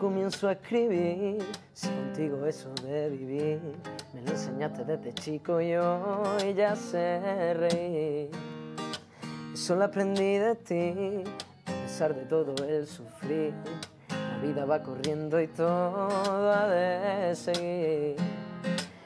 comienzo 0.00 0.48
a 0.48 0.52
escribir 0.52 1.44
si 1.74 1.88
contigo 1.88 2.46
eso 2.46 2.70
de 2.82 3.10
vivir 3.10 3.60
me 4.14 4.22
lo 4.22 4.30
enseñaste 4.30 4.82
desde 4.82 5.12
chico 5.12 5.60
y 5.60 5.74
hoy 5.74 6.54
ya 6.56 6.74
sé 6.74 7.52
reír? 7.52 8.30
Eso 9.52 9.76
lo 9.76 9.84
aprendí 9.84 10.38
de 10.38 10.54
ti, 10.54 11.22
a 11.66 11.82
pesar 11.82 12.14
de 12.14 12.24
todo 12.24 12.54
el 12.66 12.86
sufrir. 12.86 13.52
La 14.08 14.38
vida 14.38 14.64
va 14.64 14.82
corriendo 14.82 15.38
y 15.38 15.48
todo 15.48 16.50
ha 16.50 16.66
de 16.66 17.36
seguir. 17.36 18.16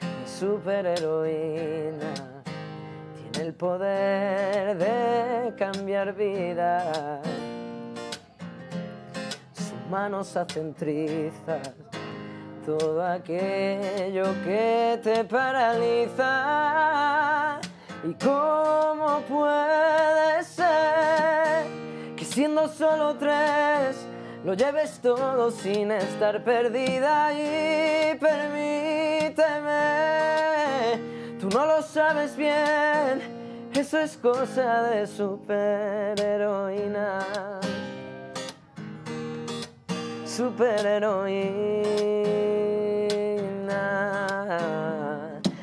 Mi 0.01 0.29
superheroína 0.29 2.15
tiene 3.33 3.49
el 3.49 3.55
poder 3.55 4.79
de 4.79 5.57
cambiar 5.57 6.15
vidas 6.15 7.21
manos 9.91 10.37
hacen 10.37 10.75
trizas 10.75 11.73
todo 12.65 13.05
aquello 13.05 14.25
que 14.45 15.01
te 15.03 15.25
paraliza. 15.25 16.31
¿Y 18.03 18.15
cómo 18.15 19.21
puede 19.29 20.43
ser 20.45 21.67
que 22.17 22.25
siendo 22.25 22.69
solo 22.69 23.17
tres 23.17 24.07
lo 24.45 24.55
lleves 24.55 25.01
todo 25.01 25.51
sin 25.51 25.91
estar 25.91 26.43
perdida? 26.45 27.33
Y 27.33 28.17
permíteme, 28.19 29.35
tú 31.41 31.51
no 31.51 31.67
lo 31.67 31.83
sabes 31.83 32.37
bien, 32.37 33.21
eso 33.75 33.99
es 33.99 34.17
cosa 34.17 34.85
de 34.85 35.05
superheroína 35.07 37.19
superheroína. 40.35 41.95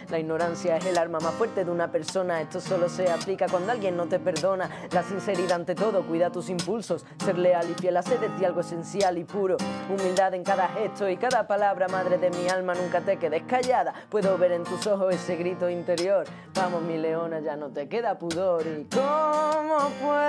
La 0.09 0.19
ignorancia 0.19 0.75
es 0.75 0.85
el 0.85 0.97
arma 0.97 1.19
más 1.19 1.33
fuerte 1.35 1.63
de 1.63 1.71
una 1.71 1.89
persona. 1.91 2.41
Esto 2.41 2.59
solo 2.59 2.89
se 2.89 3.09
aplica 3.09 3.47
cuando 3.49 3.71
alguien 3.71 3.95
no 3.95 4.07
te 4.07 4.19
perdona. 4.19 4.69
La 4.91 5.03
sinceridad 5.03 5.53
ante 5.53 5.73
todo, 5.73 6.03
cuida 6.03 6.29
tus 6.29 6.49
impulsos. 6.49 7.05
Ser 7.23 7.37
leal 7.37 7.69
y 7.69 7.73
fiel 7.75 7.95
hace 7.95 8.17
de 8.17 8.27
ti 8.29 8.43
algo 8.43 8.59
esencial 8.59 9.17
y 9.17 9.23
puro. 9.23 9.55
Humildad 9.89 10.33
en 10.33 10.43
cada 10.43 10.67
gesto 10.69 11.09
y 11.09 11.15
cada 11.15 11.47
palabra, 11.47 11.87
madre 11.87 12.17
de 12.17 12.29
mi 12.29 12.49
alma, 12.49 12.73
nunca 12.73 12.99
te 13.01 13.17
quedes 13.17 13.43
callada. 13.43 13.93
Puedo 14.09 14.37
ver 14.37 14.51
en 14.51 14.63
tus 14.63 14.85
ojos 14.87 15.13
ese 15.13 15.37
grito 15.37 15.69
interior. 15.69 16.25
Vamos, 16.53 16.81
mi 16.81 16.97
leona, 16.97 17.39
ya 17.39 17.55
no 17.55 17.69
te 17.69 17.87
queda 17.87 18.19
pudor. 18.19 18.67
¿Y 18.67 18.85
cómo 18.93 19.77
que 19.99 20.20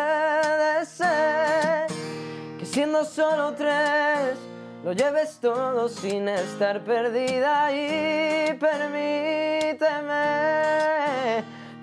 siendo 2.72 3.04
solo 3.04 3.52
tres 3.52 4.36
lo 4.82 4.94
lleves 4.94 5.38
todo 5.40 5.90
sin 5.90 6.26
estar 6.26 6.80
perdida 6.80 7.70
y 7.70 8.54
permíteme, 8.54 9.84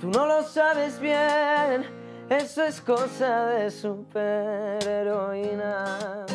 tú 0.02 0.10
no 0.10 0.26
lo 0.26 0.42
sabes 0.44 1.00
bien, 1.00 1.86
eso 2.28 2.64
es 2.64 2.82
cosa 2.82 3.46
de 3.46 3.70
superheroína. 3.72 6.26